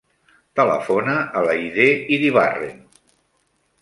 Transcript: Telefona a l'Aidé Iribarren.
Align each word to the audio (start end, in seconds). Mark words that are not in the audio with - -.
Telefona 0.59 1.13
a 1.41 1.45
l'Aidé 1.49 1.87
Iribarren. 2.17 2.85